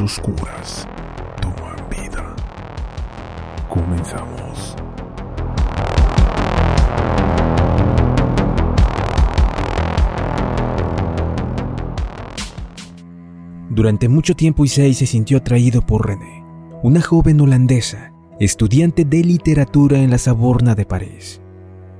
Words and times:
Oscuras 0.00 0.86
toman 1.40 1.76
vida. 1.88 2.34
Comenzamos. 3.68 4.76
Durante 13.70 14.08
mucho 14.08 14.34
tiempo 14.34 14.64
Issei 14.64 14.94
se 14.94 15.06
sintió 15.06 15.38
atraído 15.38 15.82
por 15.82 16.06
René, 16.06 16.42
una 16.82 17.02
joven 17.02 17.40
holandesa, 17.40 18.12
estudiante 18.40 19.04
de 19.04 19.22
literatura 19.22 19.98
en 19.98 20.10
la 20.10 20.18
Saborna 20.18 20.74
de 20.74 20.86
París. 20.86 21.40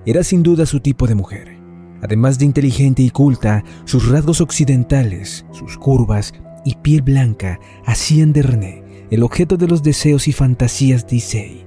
Era 0.04 0.22
sin 0.22 0.42
duda 0.42 0.66
su 0.66 0.80
tipo 0.80 1.06
de 1.06 1.14
mujer. 1.14 1.56
Además 2.02 2.38
de 2.38 2.44
inteligente 2.44 3.02
y 3.02 3.10
culta, 3.10 3.64
sus 3.84 4.08
rasgos 4.08 4.40
occidentales, 4.40 5.46
sus 5.50 5.76
curvas 5.78 6.32
y 6.66 6.74
piel 6.74 7.00
blanca 7.00 7.60
hacían 7.86 8.32
de 8.34 8.42
René 8.42 8.82
el 9.10 9.22
objeto 9.22 9.56
de 9.56 9.68
los 9.68 9.84
deseos 9.84 10.26
y 10.26 10.32
fantasías 10.32 11.06
de 11.06 11.16
Issei. 11.16 11.66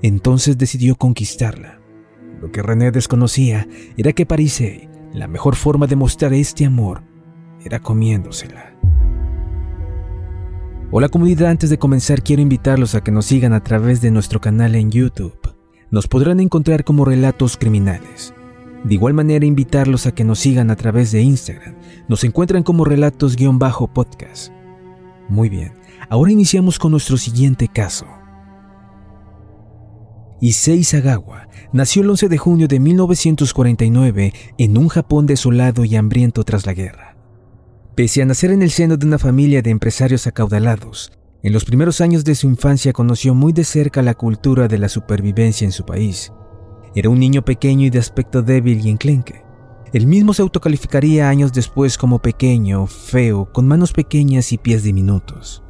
Entonces 0.00 0.56
decidió 0.56 0.96
conquistarla. 0.96 1.80
Lo 2.40 2.50
que 2.50 2.62
René 2.62 2.90
desconocía 2.90 3.68
era 3.96 4.12
que 4.14 4.24
para 4.24 4.42
Issei 4.42 4.88
la 5.12 5.28
mejor 5.28 5.54
forma 5.54 5.86
de 5.86 5.96
mostrar 5.96 6.32
este 6.32 6.64
amor 6.64 7.02
era 7.62 7.80
comiéndosela. 7.80 8.74
Hola 10.90 11.10
comunidad, 11.10 11.50
antes 11.50 11.68
de 11.68 11.78
comenzar 11.78 12.22
quiero 12.22 12.40
invitarlos 12.40 12.94
a 12.94 13.02
que 13.02 13.10
nos 13.10 13.26
sigan 13.26 13.52
a 13.52 13.62
través 13.62 14.00
de 14.00 14.10
nuestro 14.10 14.40
canal 14.40 14.74
en 14.74 14.90
YouTube. 14.90 15.36
Nos 15.90 16.08
podrán 16.08 16.40
encontrar 16.40 16.84
como 16.84 17.04
Relatos 17.04 17.58
Criminales. 17.58 18.32
De 18.84 18.94
igual 18.94 19.14
manera 19.14 19.44
invitarlos 19.44 20.06
a 20.06 20.12
que 20.12 20.24
nos 20.24 20.38
sigan 20.38 20.70
a 20.70 20.76
través 20.76 21.12
de 21.12 21.22
Instagram. 21.22 21.74
Nos 22.08 22.24
encuentran 22.24 22.62
como 22.62 22.84
relatos-podcast. 22.84 24.52
Muy 25.28 25.48
bien, 25.48 25.74
ahora 26.08 26.32
iniciamos 26.32 26.78
con 26.78 26.92
nuestro 26.92 27.16
siguiente 27.16 27.68
caso. 27.68 28.06
Issei 30.40 30.84
Sagawa 30.84 31.48
nació 31.72 32.02
el 32.02 32.10
11 32.10 32.28
de 32.28 32.38
junio 32.38 32.68
de 32.68 32.78
1949 32.78 34.32
en 34.56 34.78
un 34.78 34.88
Japón 34.88 35.26
desolado 35.26 35.84
y 35.84 35.96
hambriento 35.96 36.44
tras 36.44 36.64
la 36.64 36.74
guerra. 36.74 37.16
Pese 37.96 38.22
a 38.22 38.26
nacer 38.26 38.52
en 38.52 38.62
el 38.62 38.70
seno 38.70 38.96
de 38.96 39.04
una 39.04 39.18
familia 39.18 39.60
de 39.60 39.70
empresarios 39.70 40.28
acaudalados, 40.28 41.10
en 41.42 41.52
los 41.52 41.64
primeros 41.64 42.00
años 42.00 42.24
de 42.24 42.34
su 42.34 42.48
infancia 42.48 42.92
conoció 42.92 43.34
muy 43.34 43.52
de 43.52 43.64
cerca 43.64 44.02
la 44.02 44.14
cultura 44.14 44.68
de 44.68 44.78
la 44.78 44.88
supervivencia 44.88 45.64
en 45.64 45.72
su 45.72 45.84
país. 45.84 46.32
Era 46.94 47.10
un 47.10 47.18
niño 47.18 47.44
pequeño 47.44 47.86
y 47.86 47.90
de 47.90 47.98
aspecto 47.98 48.42
débil 48.42 48.84
y 48.84 48.90
enclenque. 48.90 49.44
Él 49.92 50.06
mismo 50.06 50.34
se 50.34 50.42
autocalificaría 50.42 51.28
años 51.28 51.52
después 51.52 51.96
como 51.96 52.20
pequeño, 52.20 52.86
feo, 52.86 53.50
con 53.52 53.66
manos 53.66 53.92
pequeñas 53.92 54.52
y 54.52 54.58
pies 54.58 54.82
diminutos. 54.82 55.62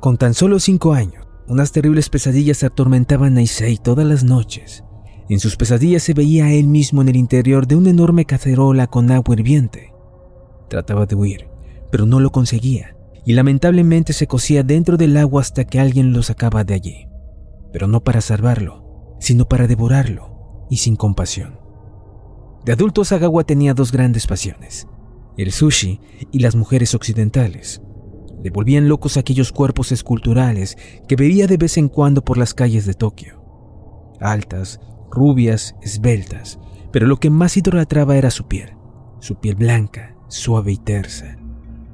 Con 0.00 0.18
tan 0.18 0.34
solo 0.34 0.60
cinco 0.60 0.92
años, 0.92 1.26
unas 1.48 1.72
terribles 1.72 2.10
pesadillas 2.10 2.62
atormentaban 2.62 3.36
a 3.36 3.42
Issei 3.42 3.78
todas 3.78 4.06
las 4.06 4.24
noches. 4.24 4.84
En 5.28 5.40
sus 5.40 5.56
pesadillas 5.56 6.02
se 6.02 6.14
veía 6.14 6.46
a 6.46 6.52
él 6.52 6.66
mismo 6.66 7.02
en 7.02 7.08
el 7.08 7.16
interior 7.16 7.66
de 7.66 7.76
una 7.76 7.90
enorme 7.90 8.26
cacerola 8.26 8.86
con 8.86 9.10
agua 9.10 9.34
hirviente. 9.34 9.92
Trataba 10.68 11.06
de 11.06 11.16
huir, 11.16 11.48
pero 11.90 12.06
no 12.06 12.20
lo 12.20 12.30
conseguía, 12.30 12.96
y 13.24 13.32
lamentablemente 13.32 14.12
se 14.12 14.26
cosía 14.26 14.62
dentro 14.62 14.96
del 14.96 15.16
agua 15.16 15.40
hasta 15.40 15.64
que 15.64 15.80
alguien 15.80 16.12
lo 16.12 16.22
sacaba 16.22 16.64
de 16.64 16.74
allí. 16.74 17.08
Pero 17.72 17.88
no 17.88 18.04
para 18.04 18.20
salvarlo, 18.20 18.85
sino 19.18 19.48
para 19.48 19.66
devorarlo, 19.66 20.66
y 20.70 20.78
sin 20.78 20.96
compasión. 20.96 21.58
De 22.64 22.72
adulto 22.72 23.04
Sagawa 23.04 23.44
tenía 23.44 23.74
dos 23.74 23.92
grandes 23.92 24.26
pasiones, 24.26 24.88
el 25.36 25.52
sushi 25.52 26.00
y 26.32 26.40
las 26.40 26.56
mujeres 26.56 26.94
occidentales. 26.94 27.80
Le 28.42 28.50
volvían 28.50 28.88
locos 28.88 29.16
aquellos 29.16 29.52
cuerpos 29.52 29.92
esculturales 29.92 30.76
que 31.08 31.16
veía 31.16 31.46
de 31.46 31.56
vez 31.56 31.76
en 31.78 31.88
cuando 31.88 32.24
por 32.24 32.38
las 32.38 32.54
calles 32.54 32.86
de 32.86 32.94
Tokio. 32.94 33.42
Altas, 34.20 34.80
rubias, 35.10 35.76
esbeltas, 35.82 36.58
pero 36.92 37.06
lo 37.06 37.18
que 37.18 37.30
más 37.30 37.56
idolatraba 37.56 38.16
era 38.16 38.30
su 38.30 38.46
piel, 38.46 38.70
su 39.20 39.36
piel 39.36 39.54
blanca, 39.54 40.16
suave 40.28 40.72
y 40.72 40.76
tersa. 40.76 41.36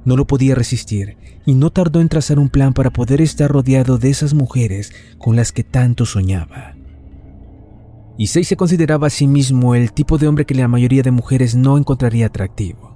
No 0.04 0.16
lo 0.16 0.26
podía 0.26 0.54
resistir 0.54 1.16
y 1.46 1.54
no 1.54 1.70
tardó 1.70 2.00
en 2.00 2.08
trazar 2.08 2.38
un 2.38 2.48
plan 2.48 2.72
para 2.72 2.90
poder 2.90 3.20
estar 3.20 3.50
rodeado 3.50 3.98
de 3.98 4.10
esas 4.10 4.34
mujeres 4.34 4.92
con 5.18 5.36
las 5.36 5.52
que 5.52 5.64
tanto 5.64 6.06
soñaba. 6.06 6.71
Issei 8.18 8.44
se 8.44 8.56
consideraba 8.56 9.06
a 9.06 9.10
sí 9.10 9.26
mismo 9.26 9.74
el 9.74 9.92
tipo 9.92 10.18
de 10.18 10.28
hombre 10.28 10.44
que 10.44 10.54
la 10.54 10.68
mayoría 10.68 11.02
de 11.02 11.10
mujeres 11.10 11.54
no 11.54 11.78
encontraría 11.78 12.26
atractivo. 12.26 12.94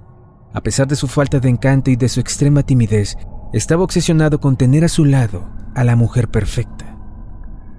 A 0.53 0.61
pesar 0.61 0.87
de 0.87 0.95
su 0.95 1.07
falta 1.07 1.39
de 1.39 1.49
encanto 1.49 1.89
y 1.89 1.95
de 1.95 2.07
su 2.07 2.19
extrema 2.19 2.63
timidez, 2.63 3.17
estaba 3.53 3.83
obsesionado 3.83 4.39
con 4.39 4.57
tener 4.57 4.83
a 4.83 4.89
su 4.89 5.05
lado 5.05 5.49
a 5.75 5.83
la 5.83 5.95
mujer 5.95 6.29
perfecta. 6.29 6.97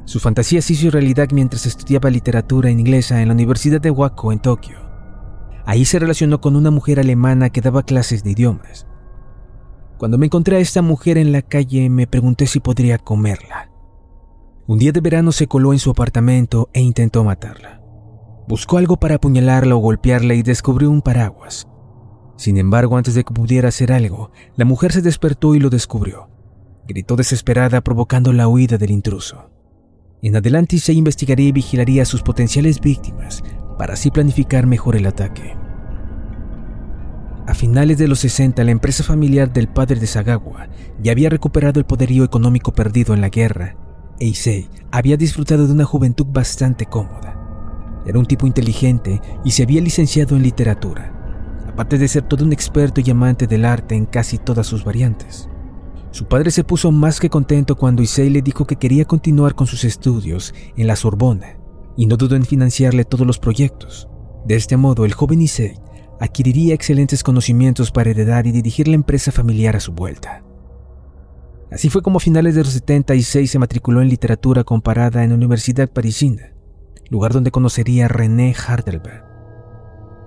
Su 0.04 0.20
fantasía 0.20 0.62
se 0.62 0.72
hizo 0.72 0.90
realidad 0.90 1.28
mientras 1.32 1.66
estudiaba 1.66 2.10
literatura 2.10 2.70
inglesa 2.70 3.20
en 3.20 3.28
la 3.28 3.34
Universidad 3.34 3.80
de 3.80 3.90
Wako 3.90 4.32
en 4.32 4.38
Tokio. 4.40 4.78
Ahí 5.66 5.84
se 5.84 5.98
relacionó 5.98 6.40
con 6.40 6.56
una 6.56 6.70
mujer 6.70 6.98
alemana 6.98 7.50
que 7.50 7.60
daba 7.60 7.82
clases 7.82 8.24
de 8.24 8.30
idiomas. 8.30 8.86
Cuando 9.98 10.16
me 10.16 10.26
encontré 10.26 10.56
a 10.56 10.60
esta 10.60 10.80
mujer 10.80 11.18
en 11.18 11.32
la 11.32 11.42
calle 11.42 11.90
me 11.90 12.06
pregunté 12.06 12.46
si 12.46 12.58
podría 12.60 12.98
comerla. 12.98 13.67
Un 14.68 14.78
día 14.78 14.92
de 14.92 15.00
verano 15.00 15.32
se 15.32 15.46
coló 15.46 15.72
en 15.72 15.78
su 15.78 15.88
apartamento 15.88 16.68
e 16.74 16.82
intentó 16.82 17.24
matarla. 17.24 17.80
Buscó 18.46 18.76
algo 18.76 18.98
para 18.98 19.14
apuñalarla 19.14 19.74
o 19.74 19.78
golpearla 19.78 20.34
y 20.34 20.42
descubrió 20.42 20.90
un 20.90 21.00
paraguas. 21.00 21.66
Sin 22.36 22.58
embargo, 22.58 22.98
antes 22.98 23.14
de 23.14 23.24
que 23.24 23.32
pudiera 23.32 23.70
hacer 23.70 23.92
algo, 23.92 24.30
la 24.56 24.66
mujer 24.66 24.92
se 24.92 25.00
despertó 25.00 25.54
y 25.54 25.58
lo 25.58 25.70
descubrió. 25.70 26.28
Gritó 26.86 27.16
desesperada 27.16 27.80
provocando 27.80 28.30
la 28.34 28.46
huida 28.46 28.76
del 28.76 28.90
intruso. 28.90 29.48
En 30.20 30.36
adelante 30.36 30.78
se 30.80 30.92
investigaría 30.92 31.48
y 31.48 31.52
vigilaría 31.52 32.02
a 32.02 32.04
sus 32.06 32.20
potenciales 32.20 32.78
víctimas 32.78 33.42
para 33.78 33.94
así 33.94 34.10
planificar 34.10 34.66
mejor 34.66 34.96
el 34.96 35.06
ataque. 35.06 35.56
A 37.46 37.54
finales 37.54 37.96
de 37.96 38.06
los 38.06 38.18
60, 38.18 38.62
la 38.64 38.70
empresa 38.70 39.02
familiar 39.02 39.50
del 39.50 39.68
padre 39.68 39.98
de 39.98 40.06
Sagawa 40.06 40.68
ya 41.00 41.12
había 41.12 41.30
recuperado 41.30 41.80
el 41.80 41.86
poderío 41.86 42.22
económico 42.22 42.72
perdido 42.72 43.14
en 43.14 43.22
la 43.22 43.30
guerra, 43.30 43.87
e 44.20 44.26
Issei 44.26 44.68
había 44.90 45.16
disfrutado 45.16 45.66
de 45.66 45.72
una 45.72 45.84
juventud 45.84 46.26
bastante 46.28 46.86
cómoda. 46.86 47.34
Era 48.06 48.18
un 48.18 48.26
tipo 48.26 48.46
inteligente 48.46 49.20
y 49.44 49.50
se 49.50 49.62
había 49.62 49.80
licenciado 49.80 50.36
en 50.36 50.42
literatura, 50.42 51.12
aparte 51.68 51.98
de 51.98 52.08
ser 52.08 52.22
todo 52.22 52.44
un 52.44 52.52
experto 52.52 53.00
y 53.00 53.10
amante 53.10 53.46
del 53.46 53.64
arte 53.64 53.94
en 53.94 54.06
casi 54.06 54.38
todas 54.38 54.66
sus 54.66 54.84
variantes. 54.84 55.48
Su 56.10 56.26
padre 56.26 56.50
se 56.50 56.64
puso 56.64 56.90
más 56.90 57.20
que 57.20 57.28
contento 57.28 57.76
cuando 57.76 58.02
Issei 58.02 58.30
le 58.30 58.42
dijo 58.42 58.66
que 58.66 58.76
quería 58.76 59.04
continuar 59.04 59.54
con 59.54 59.66
sus 59.66 59.84
estudios 59.84 60.54
en 60.76 60.86
la 60.86 60.96
Sorbona 60.96 61.58
y 61.96 62.06
no 62.06 62.16
dudó 62.16 62.34
en 62.34 62.44
financiarle 62.44 63.04
todos 63.04 63.26
los 63.26 63.38
proyectos. 63.38 64.08
De 64.46 64.56
este 64.56 64.76
modo, 64.76 65.04
el 65.04 65.12
joven 65.12 65.42
Issei 65.42 65.74
adquiriría 66.20 66.74
excelentes 66.74 67.22
conocimientos 67.22 67.90
para 67.90 68.10
heredar 68.10 68.46
y 68.46 68.52
dirigir 68.52 68.88
la 68.88 68.94
empresa 68.94 69.32
familiar 69.32 69.76
a 69.76 69.80
su 69.80 69.92
vuelta. 69.92 70.42
Así 71.70 71.90
fue 71.90 72.02
como 72.02 72.16
a 72.16 72.20
finales 72.20 72.54
de 72.54 72.64
los 72.64 72.72
76 72.72 73.50
se 73.50 73.58
matriculó 73.58 74.00
en 74.00 74.08
literatura 74.08 74.64
comparada 74.64 75.22
en 75.22 75.30
la 75.30 75.36
Universidad 75.36 75.88
Parisina, 75.88 76.52
lugar 77.10 77.32
donde 77.32 77.50
conocería 77.50 78.06
a 78.06 78.08
René 78.08 78.54
Hardelberg. 78.54 79.24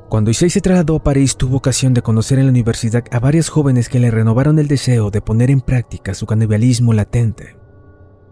Cuando 0.09 0.29
Issei 0.29 0.49
se 0.49 0.61
trasladó 0.61 0.97
a 0.97 1.03
París 1.03 1.37
tuvo 1.37 1.57
ocasión 1.57 1.93
de 1.93 2.01
conocer 2.01 2.37
en 2.37 2.45
la 2.45 2.51
universidad 2.51 3.03
a 3.11 3.19
varias 3.19 3.49
jóvenes 3.49 3.89
que 3.89 3.99
le 3.99 4.11
renovaron 4.11 4.59
el 4.59 4.67
deseo 4.67 5.09
de 5.09 5.21
poner 5.21 5.49
en 5.49 5.61
práctica 5.61 6.13
su 6.13 6.25
canibalismo 6.25 6.93
latente. 6.93 7.57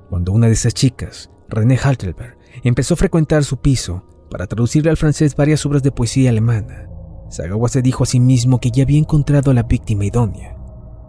Cuando 0.09 0.33
una 0.33 0.47
de 0.47 0.53
esas 0.53 0.73
chicas, 0.73 1.31
René 1.47 1.77
Hardelberg, 1.81 2.38
empezó 2.63 2.95
a 2.95 2.97
frecuentar 2.97 3.44
su 3.44 3.62
piso 3.62 4.03
para 4.29 4.45
traducirle 4.45 4.91
al 4.91 4.97
francés 4.97 5.35
varias 5.35 5.65
obras 5.65 5.81
de 5.81 5.91
poesía 5.91 6.29
alemana, 6.29 6.89
Sagawa 7.29 7.69
se 7.69 7.81
dijo 7.81 8.03
a 8.03 8.07
sí 8.07 8.19
mismo 8.19 8.59
que 8.59 8.71
ya 8.71 8.83
había 8.83 8.97
encontrado 8.97 9.51
a 9.51 9.53
la 9.53 9.63
víctima 9.63 10.05
idónea, 10.05 10.57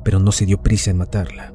pero 0.04 0.20
no 0.20 0.32
se 0.32 0.46
dio 0.46 0.62
prisa 0.62 0.90
en 0.90 0.98
matarla. 0.98 1.54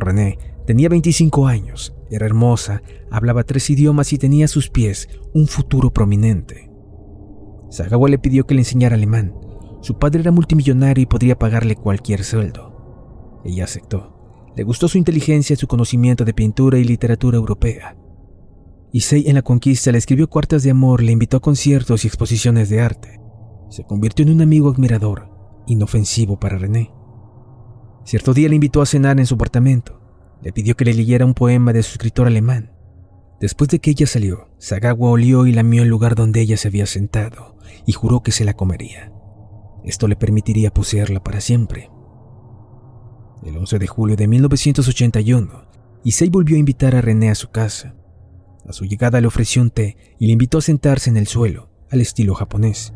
René 0.00 0.38
tenía 0.66 0.88
25 0.88 1.46
años, 1.46 1.94
era 2.10 2.26
hermosa, 2.26 2.82
hablaba 3.10 3.44
tres 3.44 3.70
idiomas 3.70 4.12
y 4.12 4.18
tenía 4.18 4.46
a 4.46 4.48
sus 4.48 4.70
pies 4.70 5.08
un 5.34 5.46
futuro 5.46 5.90
prominente. 5.92 6.70
Sagawa 7.70 8.08
le 8.08 8.18
pidió 8.18 8.46
que 8.46 8.54
le 8.54 8.62
enseñara 8.62 8.96
alemán. 8.96 9.34
Su 9.80 9.98
padre 9.98 10.20
era 10.20 10.32
multimillonario 10.32 11.02
y 11.02 11.06
podría 11.06 11.38
pagarle 11.38 11.76
cualquier 11.76 12.24
sueldo. 12.24 13.40
Ella 13.44 13.64
aceptó. 13.64 14.50
Le 14.56 14.64
gustó 14.64 14.88
su 14.88 14.98
inteligencia 14.98 15.54
y 15.54 15.56
su 15.56 15.68
conocimiento 15.68 16.24
de 16.24 16.34
pintura 16.34 16.78
y 16.78 16.84
literatura 16.84 17.36
europea. 17.36 17.96
Issei 18.92 19.28
en 19.28 19.34
la 19.34 19.42
conquista 19.42 19.92
le 19.92 19.98
escribió 19.98 20.28
cartas 20.28 20.62
de 20.62 20.70
amor, 20.70 21.02
le 21.02 21.12
invitó 21.12 21.36
a 21.36 21.40
conciertos 21.40 22.04
y 22.04 22.08
exposiciones 22.08 22.70
de 22.70 22.80
arte. 22.80 23.20
Se 23.68 23.84
convirtió 23.84 24.24
en 24.24 24.32
un 24.32 24.40
amigo 24.40 24.70
admirador, 24.70 25.28
inofensivo 25.66 26.40
para 26.40 26.58
René. 26.58 26.90
Cierto 28.08 28.32
día 28.32 28.48
le 28.48 28.54
invitó 28.54 28.80
a 28.80 28.86
cenar 28.86 29.20
en 29.20 29.26
su 29.26 29.34
apartamento. 29.34 30.00
Le 30.40 30.50
pidió 30.50 30.74
que 30.74 30.86
le 30.86 30.94
leyera 30.94 31.26
un 31.26 31.34
poema 31.34 31.74
de 31.74 31.82
su 31.82 31.92
escritor 31.92 32.26
alemán. 32.26 32.72
Después 33.38 33.68
de 33.68 33.80
que 33.80 33.90
ella 33.90 34.06
salió, 34.06 34.48
Sagawa 34.56 35.10
olió 35.10 35.46
y 35.46 35.52
lamió 35.52 35.82
el 35.82 35.90
lugar 35.90 36.14
donde 36.14 36.40
ella 36.40 36.56
se 36.56 36.68
había 36.68 36.86
sentado 36.86 37.58
y 37.84 37.92
juró 37.92 38.22
que 38.22 38.32
se 38.32 38.46
la 38.46 38.54
comería. 38.54 39.12
Esto 39.84 40.08
le 40.08 40.16
permitiría 40.16 40.72
poseerla 40.72 41.22
para 41.22 41.42
siempre. 41.42 41.90
El 43.42 43.58
11 43.58 43.78
de 43.78 43.86
julio 43.86 44.16
de 44.16 44.26
1981, 44.26 45.68
Issei 46.02 46.30
volvió 46.30 46.56
a 46.56 46.60
invitar 46.60 46.96
a 46.96 47.02
René 47.02 47.28
a 47.28 47.34
su 47.34 47.50
casa. 47.50 47.94
A 48.66 48.72
su 48.72 48.86
llegada 48.86 49.20
le 49.20 49.26
ofreció 49.26 49.60
un 49.60 49.68
té 49.68 49.98
y 50.18 50.28
le 50.28 50.32
invitó 50.32 50.56
a 50.56 50.62
sentarse 50.62 51.10
en 51.10 51.18
el 51.18 51.26
suelo, 51.26 51.68
al 51.90 52.00
estilo 52.00 52.34
japonés. 52.34 52.94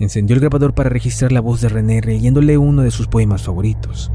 Encendió 0.00 0.32
el 0.32 0.40
grabador 0.40 0.74
para 0.74 0.88
registrar 0.88 1.30
la 1.30 1.42
voz 1.42 1.60
de 1.60 1.68
René 1.68 2.00
leyéndole 2.00 2.56
uno 2.56 2.80
de 2.80 2.90
sus 2.90 3.06
poemas 3.06 3.42
favoritos. 3.42 4.10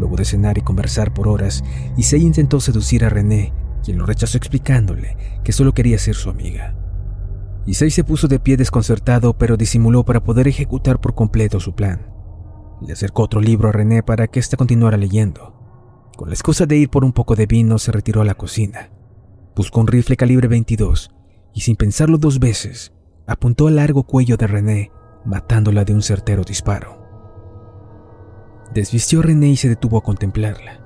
Luego 0.00 0.16
de 0.16 0.24
cenar 0.24 0.56
y 0.56 0.62
conversar 0.62 1.12
por 1.12 1.28
horas, 1.28 1.62
Issei 1.98 2.22
intentó 2.22 2.58
seducir 2.58 3.04
a 3.04 3.10
René, 3.10 3.52
quien 3.84 3.98
lo 3.98 4.06
rechazó 4.06 4.38
explicándole 4.38 5.18
que 5.44 5.52
solo 5.52 5.74
quería 5.74 5.98
ser 5.98 6.14
su 6.14 6.30
amiga. 6.30 6.74
Issei 7.66 7.90
se 7.90 8.02
puso 8.02 8.26
de 8.26 8.40
pie 8.40 8.56
desconcertado, 8.56 9.36
pero 9.36 9.58
disimuló 9.58 10.02
para 10.06 10.24
poder 10.24 10.48
ejecutar 10.48 11.02
por 11.02 11.14
completo 11.14 11.60
su 11.60 11.74
plan. 11.74 12.06
Le 12.80 12.94
acercó 12.94 13.24
otro 13.24 13.42
libro 13.42 13.68
a 13.68 13.72
René 13.72 14.02
para 14.02 14.26
que 14.26 14.40
ésta 14.40 14.56
continuara 14.56 14.96
leyendo. 14.96 15.54
Con 16.16 16.30
la 16.30 16.34
excusa 16.34 16.64
de 16.64 16.78
ir 16.78 16.88
por 16.88 17.04
un 17.04 17.12
poco 17.12 17.36
de 17.36 17.44
vino, 17.44 17.76
se 17.76 17.92
retiró 17.92 18.22
a 18.22 18.24
la 18.24 18.34
cocina. 18.34 18.88
Buscó 19.54 19.80
un 19.80 19.86
rifle 19.86 20.16
calibre 20.16 20.48
22 20.48 21.10
y, 21.52 21.60
sin 21.60 21.76
pensarlo 21.76 22.16
dos 22.16 22.38
veces, 22.38 22.94
apuntó 23.26 23.66
al 23.66 23.76
largo 23.76 24.04
cuello 24.04 24.38
de 24.38 24.46
René, 24.46 24.92
matándola 25.26 25.84
de 25.84 25.92
un 25.92 26.00
certero 26.00 26.42
disparo. 26.42 26.99
Desvistió 28.74 29.20
a 29.20 29.22
René 29.24 29.48
y 29.48 29.56
se 29.56 29.68
detuvo 29.68 29.98
a 29.98 30.02
contemplarla. 30.02 30.80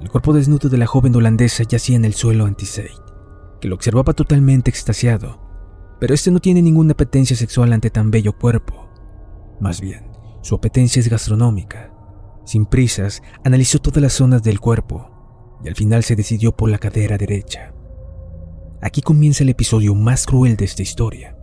El 0.00 0.10
cuerpo 0.10 0.32
desnudo 0.32 0.68
de 0.68 0.78
la 0.78 0.86
joven 0.86 1.14
holandesa 1.14 1.62
yacía 1.62 1.96
en 1.96 2.04
el 2.04 2.14
suelo 2.14 2.46
ante 2.46 2.66
que 3.60 3.68
lo 3.68 3.76
observaba 3.76 4.12
totalmente 4.12 4.70
extasiado, 4.70 5.40
pero 6.00 6.14
este 6.14 6.32
no 6.32 6.40
tiene 6.40 6.60
ninguna 6.60 6.94
apetencia 6.94 7.36
sexual 7.36 7.72
ante 7.72 7.90
tan 7.90 8.10
bello 8.10 8.36
cuerpo. 8.36 8.88
Más 9.60 9.80
bien, 9.80 10.10
su 10.42 10.56
apetencia 10.56 10.98
es 10.98 11.08
gastronómica. 11.08 11.92
Sin 12.44 12.66
prisas, 12.66 13.22
analizó 13.44 13.78
todas 13.78 14.02
las 14.02 14.14
zonas 14.14 14.42
del 14.42 14.58
cuerpo 14.58 15.60
y 15.64 15.68
al 15.68 15.76
final 15.76 16.02
se 16.02 16.16
decidió 16.16 16.56
por 16.56 16.70
la 16.70 16.78
cadera 16.78 17.16
derecha. 17.16 17.72
Aquí 18.80 19.00
comienza 19.00 19.44
el 19.44 19.50
episodio 19.50 19.94
más 19.94 20.26
cruel 20.26 20.56
de 20.56 20.64
esta 20.64 20.82
historia. 20.82 21.36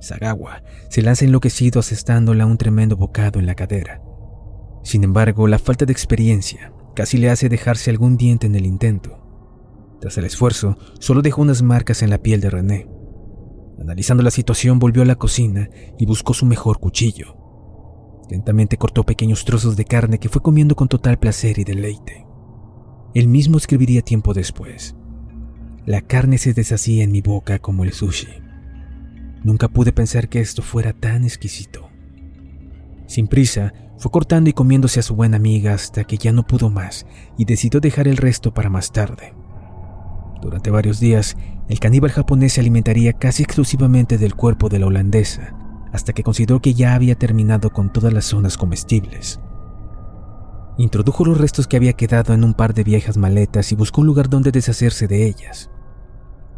Sagawa 0.00 0.64
se 0.90 1.02
lanza 1.02 1.24
enloquecido 1.24 1.78
asestándola 1.78 2.44
un 2.44 2.58
tremendo 2.58 2.96
bocado 2.96 3.38
en 3.38 3.46
la 3.46 3.54
cadera. 3.54 4.02
Sin 4.86 5.02
embargo, 5.02 5.48
la 5.48 5.58
falta 5.58 5.84
de 5.84 5.90
experiencia 5.90 6.72
casi 6.94 7.18
le 7.18 7.28
hace 7.28 7.48
dejarse 7.48 7.90
algún 7.90 8.16
diente 8.16 8.46
en 8.46 8.54
el 8.54 8.64
intento. 8.64 9.18
Tras 10.00 10.16
el 10.16 10.26
esfuerzo, 10.26 10.78
solo 11.00 11.22
dejó 11.22 11.42
unas 11.42 11.60
marcas 11.60 12.02
en 12.02 12.10
la 12.10 12.18
piel 12.18 12.40
de 12.40 12.50
René. 12.50 12.88
Analizando 13.80 14.22
la 14.22 14.30
situación, 14.30 14.78
volvió 14.78 15.02
a 15.02 15.04
la 15.04 15.16
cocina 15.16 15.68
y 15.98 16.06
buscó 16.06 16.34
su 16.34 16.46
mejor 16.46 16.78
cuchillo. 16.78 17.36
Lentamente 18.30 18.76
cortó 18.76 19.02
pequeños 19.02 19.44
trozos 19.44 19.76
de 19.76 19.84
carne 19.84 20.20
que 20.20 20.28
fue 20.28 20.40
comiendo 20.40 20.76
con 20.76 20.86
total 20.86 21.18
placer 21.18 21.58
y 21.58 21.64
deleite. 21.64 22.24
Él 23.12 23.26
mismo 23.26 23.58
escribiría 23.58 24.02
tiempo 24.02 24.34
después. 24.34 24.94
La 25.84 26.00
carne 26.00 26.38
se 26.38 26.54
deshacía 26.54 27.02
en 27.02 27.10
mi 27.10 27.22
boca 27.22 27.58
como 27.58 27.82
el 27.82 27.92
sushi. 27.92 28.28
Nunca 29.42 29.66
pude 29.66 29.90
pensar 29.90 30.28
que 30.28 30.38
esto 30.38 30.62
fuera 30.62 30.92
tan 30.92 31.24
exquisito. 31.24 31.88
Sin 33.06 33.28
prisa, 33.28 33.72
fue 33.98 34.10
cortando 34.10 34.50
y 34.50 34.52
comiéndose 34.52 35.00
a 35.00 35.02
su 35.02 35.14
buena 35.14 35.36
amiga 35.36 35.72
hasta 35.72 36.04
que 36.04 36.18
ya 36.18 36.32
no 36.32 36.46
pudo 36.46 36.70
más 36.70 37.06
y 37.38 37.44
decidió 37.44 37.80
dejar 37.80 38.08
el 38.08 38.16
resto 38.16 38.52
para 38.52 38.68
más 38.68 38.92
tarde. 38.92 39.34
Durante 40.42 40.70
varios 40.70 41.00
días, 41.00 41.36
el 41.68 41.80
caníbal 41.80 42.10
japonés 42.10 42.54
se 42.54 42.60
alimentaría 42.60 43.12
casi 43.14 43.42
exclusivamente 43.42 44.18
del 44.18 44.34
cuerpo 44.34 44.68
de 44.68 44.78
la 44.78 44.86
holandesa, 44.86 45.56
hasta 45.92 46.12
que 46.12 46.22
consideró 46.22 46.60
que 46.60 46.74
ya 46.74 46.94
había 46.94 47.14
terminado 47.14 47.70
con 47.70 47.92
todas 47.92 48.12
las 48.12 48.26
zonas 48.26 48.56
comestibles. 48.56 49.40
Introdujo 50.78 51.24
los 51.24 51.38
restos 51.38 51.66
que 51.66 51.76
había 51.76 51.94
quedado 51.94 52.34
en 52.34 52.44
un 52.44 52.52
par 52.52 52.74
de 52.74 52.84
viejas 52.84 53.16
maletas 53.16 53.72
y 53.72 53.76
buscó 53.76 54.02
un 54.02 54.08
lugar 54.08 54.28
donde 54.28 54.52
deshacerse 54.52 55.08
de 55.08 55.26
ellas. 55.26 55.70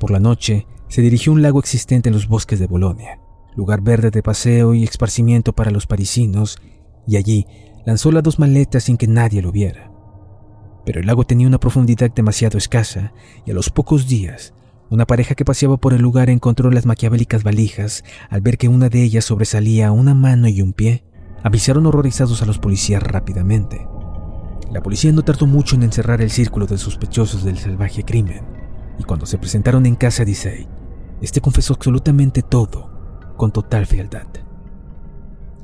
Por 0.01 0.11
la 0.11 0.19
noche, 0.19 0.67
se 0.89 1.03
dirigió 1.03 1.31
a 1.33 1.37
un 1.37 1.43
lago 1.43 1.61
existente 1.61 2.09
en 2.09 2.15
los 2.15 2.27
bosques 2.27 2.59
de 2.59 2.67
Bolonia, 2.67 3.21
lugar 3.57 3.81
verde 3.81 4.11
de 4.11 4.23
paseo 4.23 4.75
y 4.75 4.85
esparcimiento 4.85 5.53
para 5.53 5.71
los 5.71 5.87
parisinos, 5.87 6.59
y 7.07 7.17
allí 7.17 7.47
lanzó 7.87 8.13
las 8.13 8.23
dos 8.23 8.39
maletas 8.39 8.85
sin 8.85 8.97
que 8.97 9.07
nadie 9.07 9.43
lo 9.43 9.53
viera. 9.53 9.91
Pero 10.85 11.01
el 11.01 11.07
lago 11.07 11.25
tenía 11.25 11.47
una 11.47 11.61
profundidad 11.61 12.11
demasiado 12.11 12.59
escasa 12.59 13.13
y 13.45 13.51
a 13.51 13.55
los 13.55 13.71
pocos 13.71 14.09
días, 14.09 14.55
una 14.91 15.07
pareja 15.07 15.35
que 15.35 15.45
paseaba 15.45 15.77
por 15.77 15.93
el 15.93 16.01
lugar 16.01 16.31
encontró 16.31 16.71
las 16.71 16.87
maquiavélicas 16.87 17.43
valijas 17.43 18.05
al 18.31 18.41
ver 18.41 18.57
que 18.57 18.69
una 18.69 18.89
de 18.89 19.03
ellas 19.03 19.27
sobresalía 19.27 19.93
una 19.93 20.15
mano 20.15 20.49
y 20.49 20.63
un 20.63 20.73
pie. 20.73 21.05
Avisaron 21.43 21.87
horrorizados 21.87 22.41
a 22.41 22.47
los 22.47 22.59
policías 22.59 23.03
rápidamente. 23.03 23.87
La 24.73 24.83
policía 24.83 25.13
no 25.13 25.23
tardó 25.23 25.47
mucho 25.47 25.77
en 25.77 25.83
encerrar 25.83 26.23
el 26.23 26.31
círculo 26.31 26.67
de 26.67 26.79
sospechosos 26.79 27.45
del 27.45 27.59
salvaje 27.59 28.03
crimen, 28.03 28.45
y 28.99 29.05
cuando 29.05 29.27
se 29.27 29.39
presentaron 29.39 29.85
en 29.85 29.95
casa 29.95 30.25
de 30.25 30.31
Issei, 30.31 30.69
este 31.21 31.41
confesó 31.41 31.75
absolutamente 31.75 32.43
todo, 32.43 32.98
con 33.39 33.53
total 33.53 33.87
fealdad. 33.87 34.27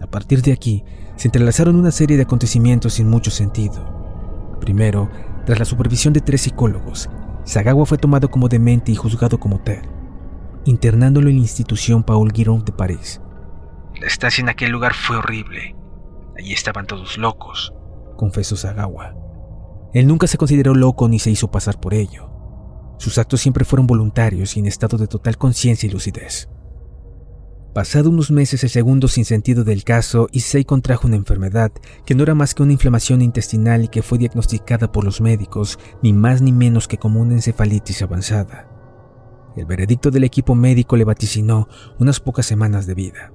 A 0.01 0.07
partir 0.07 0.41
de 0.41 0.53
aquí, 0.53 0.85
se 1.17 1.29
entrelazaron 1.29 1.77
una 1.77 1.91
serie 1.91 2.17
de 2.17 2.23
acontecimientos 2.23 2.95
sin 2.95 3.09
mucho 3.09 3.31
sentido. 3.31 4.57
Primero, 4.61 5.11
tras 5.45 5.59
la 5.59 5.67
supervisión 5.67 6.15
de 6.15 6.21
tres 6.21 6.43
psicólogos, 6.43 7.11
Sagawa 7.45 7.85
fue 7.85 7.99
tomado 7.99 8.31
como 8.31 8.49
demente 8.49 8.93
y 8.93 8.95
juzgado 8.95 9.39
como 9.39 9.59
tal, 9.61 9.83
internándolo 10.65 11.29
en 11.29 11.37
la 11.37 11.43
institución 11.43 12.03
Paul 12.03 12.33
Giron 12.33 12.65
de 12.65 12.73
París. 12.73 13.21
La 14.01 14.07
estancia 14.07 14.41
en 14.41 14.49
aquel 14.49 14.71
lugar 14.71 14.95
fue 14.95 15.19
horrible. 15.19 15.77
Allí 16.39 16.53
estaban 16.53 16.87
todos 16.87 17.19
locos, 17.19 17.75
confesó 18.17 18.57
Sagawa. 18.57 19.15
Él 19.93 20.07
nunca 20.07 20.27
se 20.27 20.39
consideró 20.39 20.75
loco 20.75 21.09
ni 21.09 21.19
se 21.19 21.31
hizo 21.31 21.51
pasar 21.51 21.79
por 21.79 21.95
ello. 21.95 22.31
Sus 22.99 23.19
actos 23.19 23.41
siempre 23.41 23.65
fueron 23.65 23.87
voluntarios 23.87 24.57
y 24.57 24.61
en 24.61 24.67
estado 24.67 24.97
de 24.97 25.07
total 25.07 25.37
conciencia 25.37 25.87
y 25.87 25.91
lucidez. 25.91 26.49
Pasado 27.75 28.09
unos 28.09 28.31
meses 28.31 28.63
el 28.63 28.71
segundo 28.71 29.09
sin 29.09 29.25
sentido 29.25 29.65
del 29.65 29.83
caso, 29.83 30.29
Issei 30.31 30.65
contrajo 30.65 31.09
una 31.09 31.17
enfermedad 31.17 31.73
que 32.07 32.15
no 32.15 32.23
era 32.23 32.33
más 32.33 32.55
que 32.55 32.63
una 32.63 32.71
inflamación 32.71 33.21
intestinal 33.21 33.83
y 33.83 33.89
que 33.89 34.01
fue 34.01 34.17
diagnosticada 34.17 34.93
por 34.93 35.03
los 35.03 35.21
médicos 35.21 35.81
ni 36.01 36.13
más 36.13 36.41
ni 36.41 36.53
menos 36.53 36.87
que 36.87 36.99
como 36.99 37.21
una 37.21 37.35
encefalitis 37.35 38.01
avanzada. 38.03 38.69
El 39.57 39.67
veredicto 39.67 40.13
del 40.13 40.23
equipo 40.23 40.55
médico 40.55 40.97
le 40.97 41.03
vaticinó 41.03 41.67
unas 41.99 42.21
pocas 42.21 42.47
semanas 42.47 42.87
de 42.87 42.95
vida. 42.95 43.33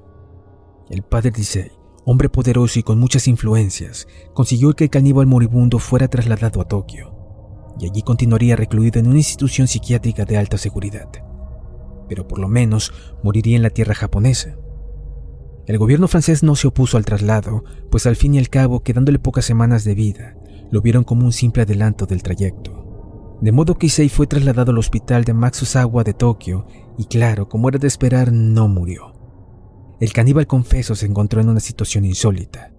El 0.89 1.03
padre 1.03 1.31
de 1.31 1.41
Issei, 1.41 1.71
hombre 2.05 2.29
poderoso 2.29 2.79
y 2.79 2.83
con 2.83 2.97
muchas 2.97 3.27
influencias, 3.27 4.07
consiguió 4.33 4.73
que 4.73 4.85
el 4.85 4.89
caníbal 4.89 5.27
moribundo 5.27 5.79
fuera 5.79 6.07
trasladado 6.07 6.61
a 6.61 6.65
Tokio, 6.65 7.13
y 7.77 7.89
allí 7.89 8.03
continuaría 8.03 8.55
recluido 8.55 9.01
en 9.01 9.07
una 9.07 9.17
institución 9.17 9.67
psiquiátrica 9.67 10.23
de 10.23 10.37
alta 10.37 10.57
seguridad 10.57 11.09
pero 12.09 12.27
por 12.27 12.39
lo 12.39 12.49
menos 12.49 12.91
moriría 13.23 13.55
en 13.55 13.63
la 13.63 13.69
tierra 13.69 13.95
japonesa. 13.95 14.57
El 15.67 15.77
gobierno 15.77 16.07
francés 16.07 16.41
no 16.41 16.55
se 16.55 16.67
opuso 16.67 16.97
al 16.97 17.05
traslado, 17.05 17.63
pues 17.91 18.07
al 18.07 18.15
fin 18.15 18.33
y 18.33 18.39
al 18.39 18.49
cabo, 18.49 18.81
quedándole 18.81 19.19
pocas 19.19 19.45
semanas 19.45 19.83
de 19.83 19.93
vida, 19.93 20.35
lo 20.71 20.81
vieron 20.81 21.03
como 21.03 21.25
un 21.25 21.31
simple 21.31 21.61
adelanto 21.63 22.07
del 22.07 22.23
trayecto. 22.23 23.37
De 23.41 23.51
modo 23.51 23.77
que 23.77 23.85
Issei 23.85 24.09
fue 24.09 24.27
trasladado 24.27 24.71
al 24.71 24.79
hospital 24.79 25.23
de 25.23 25.33
Matsuzawa 25.33 26.03
de 26.03 26.13
Tokio 26.13 26.65
y 26.97 27.05
claro, 27.05 27.47
como 27.47 27.69
era 27.69 27.77
de 27.77 27.87
esperar, 27.87 28.33
no 28.33 28.67
murió. 28.67 29.13
El 29.99 30.11
caníbal 30.11 30.47
confeso 30.47 30.95
se 30.95 31.05
encontró 31.05 31.39
en 31.39 31.49
una 31.49 31.59
situación 31.59 32.03
insólita, 32.03 32.73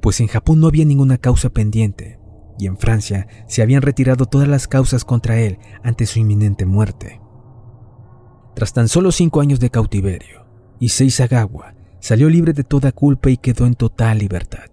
pues 0.00 0.20
en 0.20 0.26
Japón 0.26 0.60
no 0.60 0.66
había 0.66 0.84
ninguna 0.84 1.18
causa 1.18 1.50
pendiente 1.50 2.18
y 2.58 2.66
en 2.66 2.78
Francia 2.78 3.26
se 3.48 3.62
habían 3.62 3.82
retirado 3.82 4.26
todas 4.26 4.48
las 4.48 4.68
causas 4.68 5.04
contra 5.04 5.40
él 5.40 5.58
ante 5.82 6.06
su 6.06 6.18
inminente 6.18 6.66
muerte. 6.66 7.20
Tras 8.54 8.72
tan 8.72 8.88
solo 8.88 9.10
cinco 9.10 9.40
años 9.40 9.58
de 9.58 9.70
cautiverio, 9.70 10.46
Issei 10.78 11.10
Sagawa 11.10 11.74
salió 11.98 12.28
libre 12.28 12.52
de 12.52 12.62
toda 12.62 12.92
culpa 12.92 13.30
y 13.30 13.36
quedó 13.36 13.66
en 13.66 13.74
total 13.74 14.18
libertad. 14.18 14.70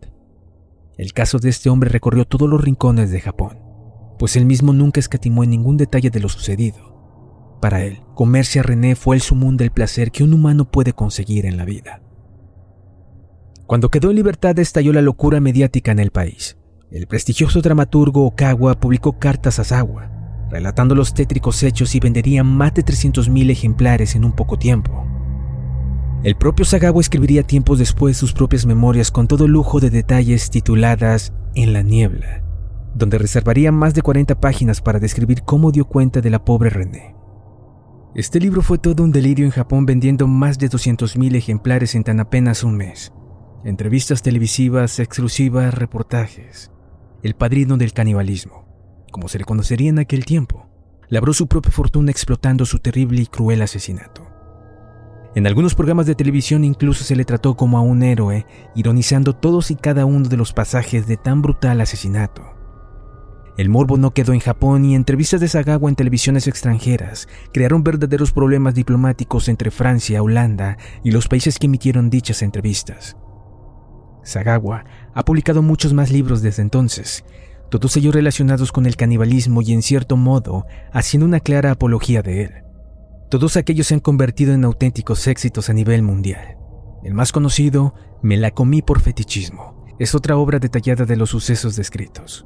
El 0.98 1.14
caso 1.14 1.40
de 1.40 1.50
este 1.50 1.70
hombre 1.70 1.90
recorrió 1.90 2.26
todos 2.26 2.48
los 2.48 2.62
rincones 2.62 3.10
de 3.10 3.22
Japón, 3.22 3.60
pues 4.20 4.36
él 4.36 4.46
mismo 4.46 4.72
nunca 4.72 5.00
escatimó 5.00 5.44
en 5.44 5.50
ningún 5.50 5.78
detalle 5.78 6.12
de 6.12 6.20
lo 6.20 6.30
sucedido. 6.30 7.58
Para 7.60 7.84
él, 7.84 8.02
comerse 8.14 8.60
a 8.60 8.64
René 8.64 8.96
fue 8.96 9.16
el 9.16 9.22
sumún 9.22 9.58
del 9.58 9.72
placer 9.72 10.12
que 10.12 10.24
un 10.24 10.34
humano 10.34 10.70
puede 10.70 10.94
conseguir 10.94 11.48
en 11.48 11.58
la 11.58 11.66
vida. 11.66 12.04
Cuando 13.66 13.90
quedó 13.90 14.12
en 14.12 14.18
libertad 14.18 14.60
estalló 14.60 14.94
la 14.94 15.02
locura 15.02 15.40
mediática 15.40 15.92
en 15.92 16.00
el 16.00 16.12
país. 16.12 16.58
El 16.92 17.08
prestigioso 17.08 17.62
dramaturgo 17.62 18.26
Okawa 18.26 18.80
publicó 18.80 19.18
cartas 19.18 19.60
a 19.60 19.64
Sawa, 19.64 20.21
relatando 20.52 20.94
los 20.94 21.14
tétricos 21.14 21.64
hechos 21.64 21.96
y 21.96 22.00
vendería 22.00 22.44
más 22.44 22.74
de 22.74 22.84
300.000 22.84 23.50
ejemplares 23.50 24.16
en 24.16 24.26
un 24.26 24.34
poco 24.34 24.60
tiempo. 24.60 25.06
El 26.24 26.36
propio 26.36 26.66
Sagawa 26.66 27.02
escribiría 27.02 27.44
tiempos 27.44 27.80
después 27.80 28.18
sus 28.18 28.34
propias 28.34 28.66
memorias 28.66 29.10
con 29.10 29.28
todo 29.28 29.48
lujo 29.48 29.80
de 29.80 29.90
detalles 29.90 30.52
tituladas 30.52 31.34
En 31.56 31.74
la 31.74 31.82
niebla, 31.82 32.44
donde 32.94 33.18
reservaría 33.18 33.72
más 33.72 33.96
de 33.96 34.04
40 34.04 34.40
páginas 34.40 34.82
para 34.82 35.00
describir 35.00 35.42
cómo 35.44 35.72
dio 35.72 35.86
cuenta 35.86 36.22
de 36.22 36.30
la 36.30 36.44
pobre 36.44 36.70
René. 36.70 37.16
Este 38.14 38.40
libro 38.42 38.62
fue 38.62 38.78
todo 38.78 39.04
un 39.04 39.12
delirio 39.12 39.46
en 39.46 39.52
Japón 39.52 39.86
vendiendo 39.86 40.28
más 40.28 40.60
de 40.60 40.70
200.000 40.70 41.34
ejemplares 41.36 41.96
en 41.96 42.04
tan 42.04 42.20
apenas 42.20 42.64
un 42.64 42.76
mes. 42.76 43.14
Entrevistas 43.64 44.22
televisivas, 44.22 45.00
exclusivas, 45.00 45.74
reportajes. 45.74 46.72
El 47.24 47.36
padrino 47.36 47.78
del 47.78 47.94
canibalismo 47.94 48.71
como 49.12 49.28
se 49.28 49.38
le 49.38 49.46
conocería 49.46 49.90
en 49.90 50.00
aquel 50.00 50.26
tiempo, 50.26 50.68
labró 51.10 51.34
su 51.34 51.48
propia 51.48 51.72
fortuna 51.72 52.10
explotando 52.10 52.66
su 52.66 52.80
terrible 52.80 53.22
y 53.22 53.28
cruel 53.28 53.62
asesinato. 53.62 54.28
En 55.36 55.48
algunos 55.48 55.76
programas 55.76 56.08
de 56.08 56.16
televisión 56.16 56.64
incluso 56.64 57.04
se 57.04 57.16
le 57.16 57.24
trató 57.24 57.56
como 57.56 57.78
a 57.78 57.82
un 57.82 58.04
héroe, 58.04 58.46
ironizando 58.76 59.34
todos 59.34 59.72
y 59.72 59.76
cada 59.76 60.06
uno 60.06 60.28
de 60.28 60.38
los 60.38 60.52
pasajes 60.52 61.08
de 61.08 61.18
tan 61.18 61.42
brutal 61.42 61.80
asesinato. 61.80 62.42
El 63.58 63.70
morbo 63.70 63.98
no 63.98 64.12
quedó 64.12 64.34
en 64.34 64.40
Japón 64.40 64.86
y 64.86 64.96
entrevistas 64.96 65.40
de 65.40 65.48
Sagawa 65.48 65.90
en 65.90 65.96
televisiones 65.96 66.48
extranjeras 66.48 67.28
crearon 67.54 67.84
verdaderos 67.84 68.32
problemas 68.32 68.74
diplomáticos 68.74 69.50
entre 69.50 69.72
Francia, 69.72 70.24
Holanda 70.24 70.78
y 71.04 71.12
los 71.12 71.28
países 71.28 71.60
que 71.60 71.68
emitieron 71.68 72.10
dichas 72.10 72.42
entrevistas. 72.42 73.18
Sagawa 74.24 74.86
ha 75.14 75.26
publicado 75.26 75.62
muchos 75.62 75.94
más 75.94 76.12
libros 76.12 76.42
desde 76.42 76.62
entonces, 76.62 77.26
todos 77.72 77.96
ellos 77.96 78.14
relacionados 78.14 78.74
con 78.74 78.86
el 78.86 78.98
canibalismo 78.98 79.62
y 79.62 79.72
en 79.72 79.82
cierto 79.82 80.18
modo 80.18 80.66
haciendo 80.92 81.26
una 81.26 81.40
clara 81.40 81.72
apología 81.72 82.22
de 82.22 82.44
él. 82.44 82.52
Todos 83.30 83.56
aquellos 83.56 83.88
se 83.88 83.94
han 83.94 84.02
convertido 84.02 84.54
en 84.54 84.66
auténticos 84.66 85.26
éxitos 85.26 85.70
a 85.70 85.74
nivel 85.74 86.04
mundial. 86.04 86.58
El 87.02 87.14
más 87.14 87.32
conocido, 87.32 87.96
Me 88.22 88.36
la 88.36 88.52
comí 88.52 88.82
por 88.82 89.00
fetichismo, 89.00 89.86
es 89.98 90.14
otra 90.14 90.36
obra 90.36 90.60
detallada 90.60 91.06
de 91.06 91.16
los 91.16 91.30
sucesos 91.30 91.78
descritos. 91.78 92.46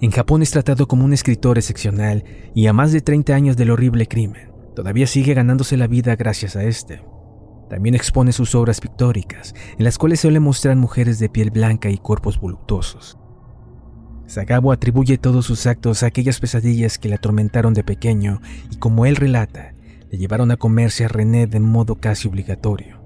En 0.00 0.10
Japón 0.10 0.42
es 0.42 0.50
tratado 0.50 0.88
como 0.88 1.04
un 1.04 1.12
escritor 1.12 1.56
excepcional 1.56 2.24
y 2.54 2.66
a 2.66 2.72
más 2.72 2.92
de 2.92 3.00
30 3.00 3.34
años 3.34 3.56
del 3.56 3.70
horrible 3.70 4.08
crimen, 4.08 4.50
todavía 4.74 5.06
sigue 5.06 5.32
ganándose 5.32 5.76
la 5.76 5.86
vida 5.86 6.16
gracias 6.16 6.56
a 6.56 6.64
este. 6.64 7.02
También 7.70 7.94
expone 7.94 8.32
sus 8.32 8.54
obras 8.54 8.80
pictóricas, 8.80 9.54
en 9.78 9.84
las 9.84 9.96
cuales 9.96 10.20
suele 10.20 10.40
mostrar 10.40 10.76
mujeres 10.76 11.18
de 11.20 11.28
piel 11.28 11.50
blanca 11.50 11.88
y 11.88 11.98
cuerpos 11.98 12.38
voluptuosos. 12.38 13.16
Sagawa 14.26 14.74
atribuye 14.74 15.18
todos 15.18 15.46
sus 15.46 15.66
actos 15.66 16.02
a 16.02 16.06
aquellas 16.06 16.40
pesadillas 16.40 16.98
que 16.98 17.08
le 17.08 17.16
atormentaron 17.16 17.74
de 17.74 17.84
pequeño 17.84 18.40
y 18.70 18.76
como 18.76 19.06
él 19.06 19.16
relata, 19.16 19.74
le 20.10 20.18
llevaron 20.18 20.50
a 20.50 20.56
comerse 20.56 21.04
a 21.04 21.08
René 21.08 21.46
de 21.46 21.60
modo 21.60 21.96
casi 21.96 22.28
obligatorio. 22.28 23.02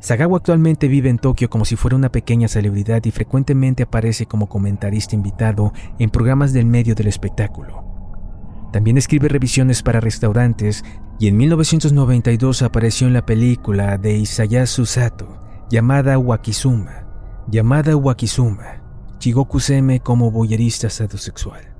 Sagawa 0.00 0.38
actualmente 0.38 0.88
vive 0.88 1.10
en 1.10 1.18
Tokio 1.18 1.50
como 1.50 1.64
si 1.64 1.76
fuera 1.76 1.96
una 1.96 2.10
pequeña 2.10 2.48
celebridad 2.48 3.04
y 3.04 3.10
frecuentemente 3.10 3.82
aparece 3.82 4.26
como 4.26 4.48
comentarista 4.48 5.14
invitado 5.14 5.72
en 5.98 6.10
programas 6.10 6.52
del 6.52 6.66
medio 6.66 6.94
del 6.94 7.06
espectáculo. 7.06 7.84
También 8.72 8.96
escribe 8.96 9.28
revisiones 9.28 9.82
para 9.82 10.00
restaurantes 10.00 10.84
y 11.18 11.28
en 11.28 11.36
1992 11.36 12.62
apareció 12.62 13.06
en 13.06 13.12
la 13.12 13.26
película 13.26 13.98
de 13.98 14.16
Isayasu 14.16 14.86
Sato 14.86 15.40
llamada 15.70 16.18
Wakizuma, 16.18 17.06
llamada 17.48 17.94
Wakizuma, 17.94 18.79
Chigoku 19.20 19.60
Seme 19.60 20.00
como 20.00 20.30
boyerista 20.30 20.88
sadossexual. 20.88 21.74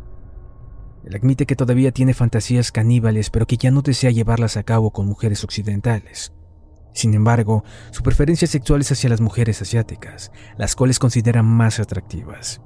Él 1.04 1.16
admite 1.16 1.46
que 1.46 1.56
todavía 1.56 1.90
tiene 1.90 2.12
fantasías 2.12 2.70
caníbales, 2.70 3.30
pero 3.30 3.46
que 3.46 3.56
ya 3.56 3.70
no 3.70 3.80
desea 3.80 4.10
llevarlas 4.10 4.58
a 4.58 4.62
cabo 4.62 4.90
con 4.90 5.06
mujeres 5.06 5.42
occidentales. 5.42 6.34
Sin 6.92 7.14
embargo, 7.14 7.64
su 7.92 8.02
preferencia 8.02 8.46
sexual 8.46 8.82
es 8.82 8.92
hacia 8.92 9.08
las 9.08 9.22
mujeres 9.22 9.62
asiáticas, 9.62 10.32
las 10.58 10.76
cuales 10.76 10.98
considera 10.98 11.42
más 11.42 11.80
atractivas. 11.80 12.60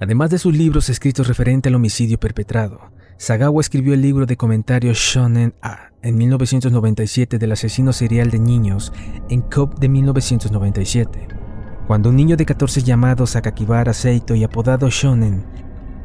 Además 0.00 0.28
de 0.28 0.38
sus 0.38 0.54
libros 0.54 0.90
escritos 0.90 1.26
referente 1.26 1.70
al 1.70 1.74
homicidio 1.74 2.20
perpetrado, 2.20 2.92
Sagawa 3.16 3.62
escribió 3.62 3.94
el 3.94 4.02
libro 4.02 4.26
de 4.26 4.36
comentarios 4.36 4.98
Shonen 4.98 5.54
A 5.62 5.92
en 6.02 6.18
1997 6.18 7.38
del 7.38 7.52
asesino 7.52 7.94
serial 7.94 8.30
de 8.30 8.38
niños 8.38 8.92
en 9.30 9.40
Cop 9.40 9.78
de 9.78 9.88
1997 9.88 11.41
cuando 11.92 12.08
un 12.08 12.16
niño 12.16 12.38
de 12.38 12.46
14 12.46 12.82
llamado 12.84 13.26
Sakakibara 13.26 13.92
Seito 13.92 14.34
y 14.34 14.42
apodado 14.44 14.88
Shonen 14.88 15.44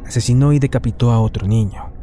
asesinó 0.06 0.52
y 0.52 0.60
decapitó 0.60 1.14
a 1.14 1.22
otro 1.22 1.48
niño. 1.48 1.94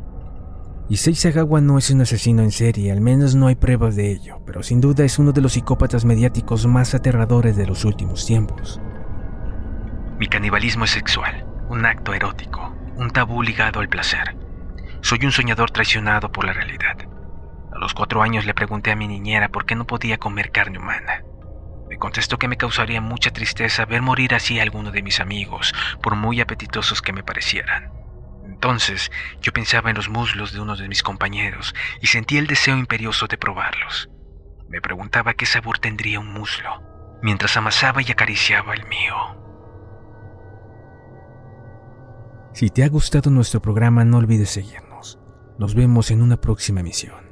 Issei 0.89 1.15
Sagawa 1.15 1.61
no 1.61 1.77
es 1.77 1.91
un 1.91 2.01
asesino 2.01 2.43
en 2.43 2.51
serie, 2.51 2.93
al 2.93 3.03
menos 3.03 3.35
no 3.35 3.47
hay 3.47 3.57
pruebas 3.57 3.95
de 3.95 4.11
ello, 4.11 4.41
pero 4.47 4.63
sin 4.63 4.81
duda 4.81 5.05
es 5.05 5.19
uno 5.19 5.33
de 5.33 5.43
los 5.43 5.53
psicópatas 5.53 6.07
mediáticos 6.07 6.67
más 6.67 6.95
aterradores 6.95 7.59
de 7.59 7.67
los 7.67 7.85
últimos 7.85 8.25
tiempos. 8.25 8.81
Mi 10.19 10.29
canibalismo 10.29 10.87
es 10.87 10.91
sexual, 10.93 11.45
un 11.69 11.85
acto 11.85 12.15
erótico, 12.15 12.75
un 12.97 13.11
tabú 13.11 13.43
ligado 13.43 13.81
al 13.81 13.91
placer. 13.91 14.35
Soy 15.03 15.19
un 15.27 15.31
soñador 15.31 15.73
traicionado 15.73 16.33
por 16.33 16.47
la 16.47 16.55
realidad. 16.55 16.97
A 17.71 17.79
los 17.79 17.93
cuatro 17.93 18.23
años 18.23 18.47
le 18.47 18.55
pregunté 18.55 18.93
a 18.93 18.97
mi 18.97 19.09
niñera 19.09 19.51
por 19.51 19.67
qué 19.67 19.75
no 19.75 19.87
podía 19.87 20.17
comer 20.17 20.53
carne 20.53 20.79
humana. 20.79 21.23
Me 21.95 22.01
contestó 22.01 22.41
que 22.41 22.49
me 22.49 22.57
causaría 22.57 23.01
mucha 23.01 23.31
tristeza 23.31 23.85
ver 23.85 24.03
morir 24.03 24.35
así 24.35 24.59
a 24.59 24.65
alguno 24.65 24.91
de 24.91 25.01
mis 25.01 25.21
amigos, 25.21 25.73
por 26.03 26.17
muy 26.17 26.41
apetitosos 26.41 27.01
que 27.01 27.13
me 27.13 27.23
parecieran. 27.23 27.93
Entonces 28.45 29.13
yo 29.41 29.53
pensaba 29.53 29.91
en 29.91 29.97
los 29.97 30.09
muslos 30.09 30.53
de 30.53 30.59
uno 30.59 30.75
de 30.75 30.89
mis 30.89 31.05
compañeros 31.05 31.73
y 32.01 32.09
sentí 32.09 32.37
el 32.37 32.49
deseo 32.49 32.77
imperioso 32.77 33.29
de 33.29 33.39
probarlos. 33.39 34.11
Me 34.69 34.81
preguntaba 34.81 35.35
qué 35.35 35.47
sabor 35.47 35.79
tendría 35.79 36.19
un 36.19 36.33
muslo, 36.33 36.83
mientras 37.23 37.57
amasaba 37.57 38.03
y 38.03 38.11
acariciaba 38.11 38.75
el 38.75 38.85
mío. 38.87 39.15
Si 42.55 42.71
te 42.71 42.83
ha 42.83 42.89
gustado 42.89 43.31
nuestro 43.31 43.63
programa 43.63 44.05
no 44.05 44.19
olvides 44.19 44.51
seguirnos. 44.51 45.21
Nos 45.61 45.77
vemos 45.77 46.11
en 46.11 46.23
una 46.23 46.41
próxima 46.41 46.81
emisión. 46.81 47.24